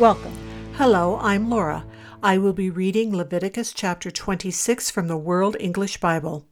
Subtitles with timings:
[0.00, 0.34] Welcome.
[0.72, 1.84] Hello, I'm Laura.
[2.20, 6.48] I will be reading Leviticus chapter 26 from the World English Bible.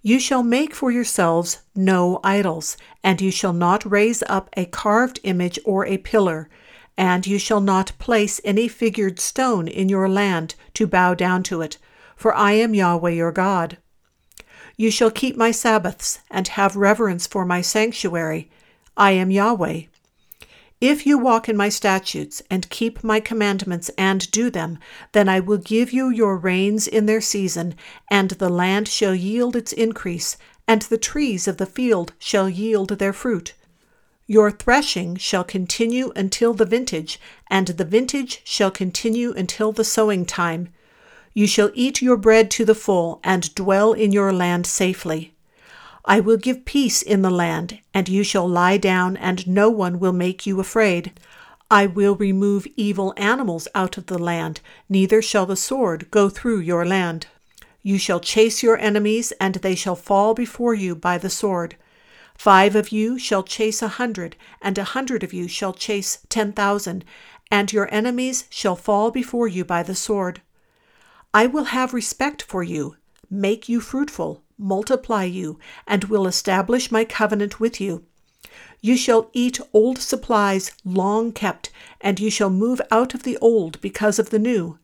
[0.00, 5.20] You shall make for yourselves no idols, and you shall not raise up a carved
[5.22, 6.48] image or a pillar,
[6.96, 11.60] and you shall not place any figured stone in your land to bow down to
[11.60, 11.76] it,
[12.16, 13.76] for I am Yahweh your God.
[14.78, 18.50] You shall keep my Sabbaths, and have reverence for my sanctuary.
[18.96, 19.82] I am Yahweh.
[20.86, 24.78] If you walk in my statutes and keep my commandments and do them,
[25.12, 27.74] then I will give you your rains in their season,
[28.10, 30.36] and the land shall yield its increase,
[30.68, 33.54] and the trees of the field shall yield their fruit.
[34.26, 40.26] Your threshing shall continue until the vintage, and the vintage shall continue until the sowing
[40.26, 40.68] time.
[41.32, 45.33] You shall eat your bread to the full, and dwell in your land safely.
[46.06, 49.98] I will give peace in the land, and you shall lie down, and no one
[49.98, 51.18] will make you afraid.
[51.70, 56.60] I will remove evil animals out of the land, neither shall the sword go through
[56.60, 57.26] your land.
[57.82, 61.76] You shall chase your enemies, and they shall fall before you by the sword.
[62.36, 66.52] Five of you shall chase a hundred, and a hundred of you shall chase ten
[66.52, 67.04] thousand,
[67.50, 70.42] and your enemies shall fall before you by the sword.
[71.32, 72.96] I will have respect for you,
[73.30, 78.04] make you fruitful, multiply you, and will establish my covenant with you.
[78.80, 83.80] You shall eat old supplies long kept, and you shall move out of the old
[83.80, 84.78] because of the new.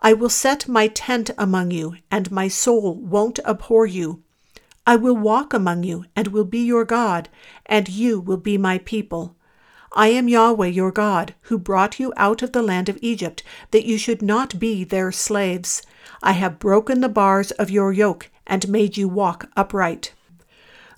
[0.00, 4.22] I will set my tent among you, and my soul won't abhor you.
[4.86, 7.28] I will walk among you, and will be your God,
[7.66, 9.34] and you will be my people.
[9.92, 13.86] I am Yahweh your God, who brought you out of the land of Egypt, that
[13.86, 15.82] you should not be their slaves.
[16.22, 20.12] I have broken the bars of your yoke and made you walk upright.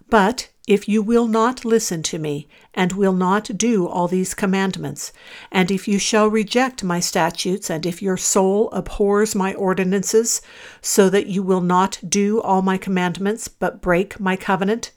[0.08, 5.12] But if you will not listen to me, and will not do all these commandments,
[5.50, 10.42] and if you shall reject my statutes, and if your soul abhors my ordinances,
[10.82, 14.90] so that you will not do all my commandments, but break my covenant,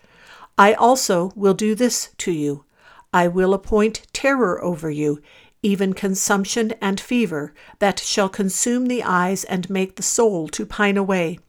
[0.57, 2.65] I also will do this to you.
[3.13, 5.21] I will appoint terror over you,
[5.61, 10.97] even consumption and fever, that shall consume the eyes and make the soul to pine
[10.97, 11.39] away.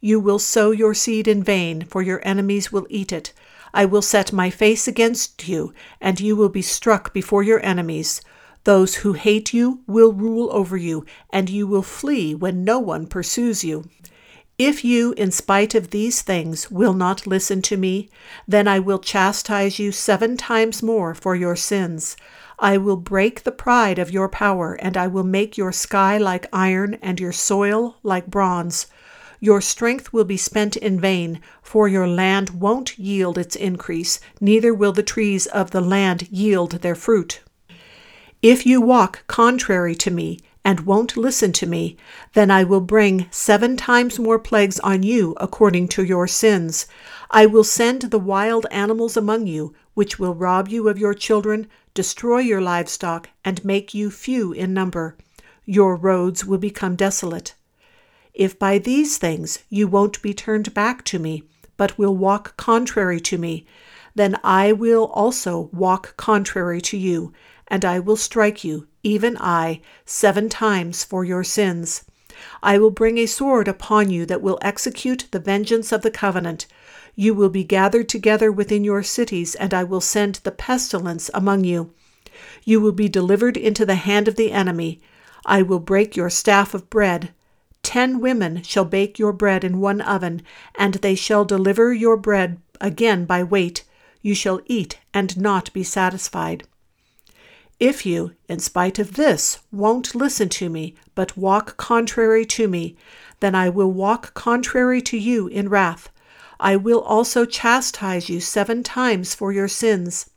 [0.00, 3.32] You will sow your seed in vain, for your enemies will eat it.
[3.74, 8.20] I will set my face against you, and you will be struck before your enemies.
[8.64, 13.06] Those who hate you will rule over you, and you will flee when no one
[13.06, 13.88] pursues you.
[14.58, 18.10] If you, in spite of these things, will not listen to me,
[18.46, 22.16] then I will chastise you seven times more for your sins.
[22.58, 26.46] I will break the pride of your power, and I will make your sky like
[26.52, 28.88] iron and your soil like bronze.
[29.40, 34.74] Your strength will be spent in vain, for your land won't yield its increase, neither
[34.74, 37.40] will the trees of the land yield their fruit.
[38.42, 40.38] If you walk contrary to me,
[40.68, 41.96] and won't listen to me,
[42.34, 46.86] then I will bring seven times more plagues on you according to your sins.
[47.30, 51.68] I will send the wild animals among you, which will rob you of your children,
[51.94, 55.16] destroy your livestock, and make you few in number.
[55.64, 57.54] Your roads will become desolate.
[58.38, 61.42] If by these things you won't be turned back to me,
[61.76, 63.66] but will walk contrary to me,
[64.14, 67.32] then I will also walk contrary to you,
[67.66, 72.04] and I will strike you, even I, seven times for your sins.
[72.62, 76.68] I will bring a sword upon you that will execute the vengeance of the covenant.
[77.16, 81.64] You will be gathered together within your cities, and I will send the pestilence among
[81.64, 81.92] you.
[82.62, 85.00] You will be delivered into the hand of the enemy.
[85.44, 87.30] I will break your staff of bread.
[87.88, 90.42] Ten women shall bake your bread in one oven,
[90.74, 93.82] and they shall deliver your bread again by weight.
[94.20, 96.64] You shall eat and not be satisfied.
[97.80, 102.94] If you, in spite of this, won't listen to me, but walk contrary to me,
[103.40, 106.10] then I will walk contrary to you in wrath.
[106.60, 110.28] I will also chastise you seven times for your sins.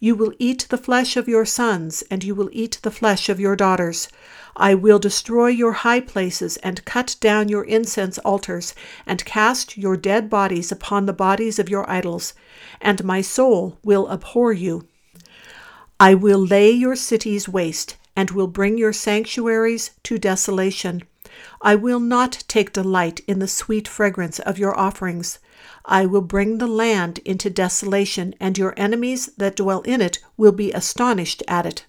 [0.00, 3.40] You will eat the flesh of your sons, and you will eat the flesh of
[3.40, 4.08] your daughters.
[4.56, 8.74] I will destroy your high places and cut down your incense altars
[9.06, 12.34] and cast your dead bodies upon the bodies of your idols,
[12.80, 14.86] and my soul will abhor you.
[15.98, 21.02] I will lay your cities waste, and will bring your sanctuaries to desolation.
[21.60, 25.40] I will not take delight in the sweet fragrance of your offerings.
[25.86, 30.52] I will bring the land into desolation, and your enemies that dwell in it will
[30.52, 31.86] be astonished at it.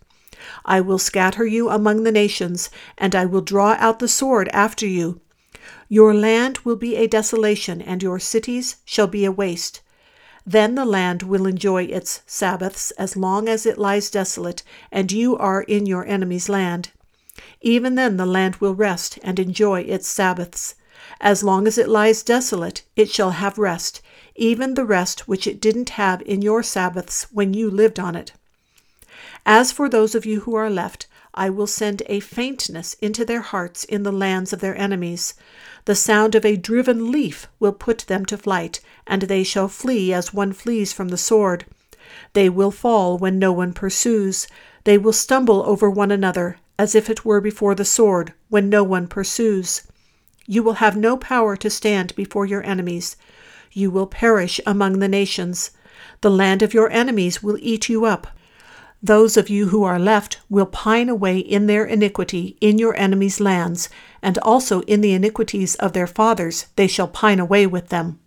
[0.63, 4.85] I will scatter you among the nations, and I will draw out the sword after
[4.87, 5.19] you.
[5.89, 9.81] Your land will be a desolation, and your cities shall be a waste.
[10.45, 14.61] Then the land will enjoy its Sabbaths as long as it lies desolate,
[14.91, 16.91] and you are in your enemy's land.
[17.61, 20.75] Even then the land will rest and enjoy its Sabbaths.
[21.21, 24.01] As long as it lies desolate, it shall have rest,
[24.35, 28.31] even the rest which it didn't have in your Sabbaths when you lived on it.
[29.45, 31.05] As for those of you who are left,
[31.35, 35.35] I will send a faintness into their hearts in the lands of their enemies.
[35.83, 40.13] The sound of a driven leaf will put them to flight, and they shall flee
[40.13, 41.65] as one flees from the sword.
[42.33, 44.47] They will fall when no one pursues.
[44.85, 48.83] They will stumble over one another, as if it were before the sword, when no
[48.83, 49.83] one pursues.
[50.47, 53.17] You will have no power to stand before your enemies.
[53.71, 55.71] You will perish among the nations.
[56.21, 58.27] The land of your enemies will eat you up.
[59.01, 63.39] Those of you who are left will pine away in their iniquity in your enemies'
[63.39, 63.89] lands,
[64.21, 68.19] and also in the iniquities of their fathers they shall pine away with them.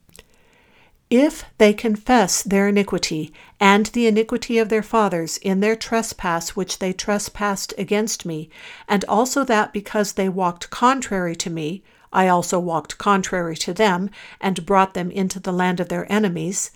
[1.11, 6.79] If they confess their iniquity and the iniquity of their fathers in their trespass which
[6.79, 8.51] they trespassed against me,
[8.87, 11.83] and also that because they walked contrary to me,
[12.13, 14.11] I also walked contrary to them,
[14.41, 16.71] and brought them into the land of their enemies,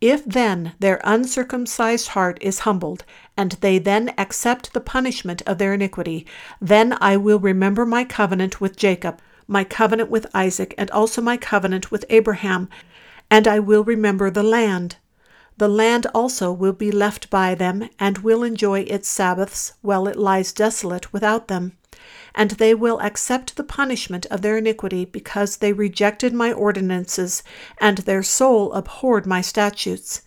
[0.00, 3.04] if then their uncircumcised heart is humbled,
[3.36, 6.26] and they then accept the punishment of their iniquity,
[6.60, 11.36] then I will remember my covenant with Jacob, my covenant with Isaac, and also my
[11.36, 12.68] covenant with Abraham
[13.30, 14.96] and I will remember the land.
[15.56, 20.16] The land also will be left by them, and will enjoy its Sabbaths while it
[20.16, 21.76] lies desolate without them.
[22.34, 27.42] And they will accept the punishment of their iniquity, because they rejected my ordinances,
[27.78, 30.22] and their soul abhorred my statutes.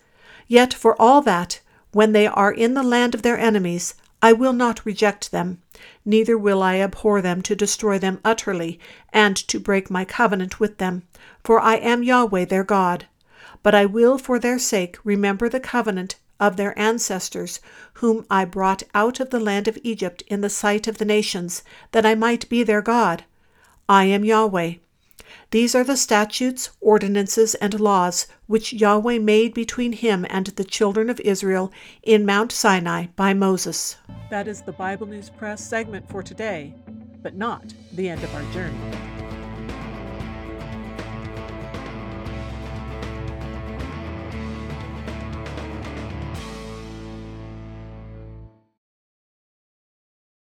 [0.47, 1.61] Yet for all that,
[1.91, 5.61] when they are in the land of their enemies, I will not reject them,
[6.05, 8.79] neither will I abhor them to destroy them utterly,
[9.11, 11.03] and to break my covenant with them,
[11.43, 13.05] for I am Yahweh their God.
[13.63, 17.59] But I will for their sake remember the covenant of their ancestors,
[17.95, 21.63] whom I brought out of the land of Egypt in the sight of the nations,
[21.91, 23.24] that I might be their God.
[23.88, 24.75] I am Yahweh.
[25.51, 31.09] These are the statutes, ordinances, and laws which Yahweh made between him and the children
[31.09, 31.71] of Israel
[32.01, 33.97] in Mount Sinai by Moses.
[34.29, 36.74] That is the Bible News Press segment for today,
[37.21, 39.12] but not the end of our journey.